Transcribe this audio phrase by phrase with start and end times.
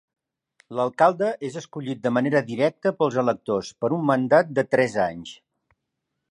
[0.77, 5.39] L'alcalde és escollit de manera directa pels electors per a un mandat de tres anys.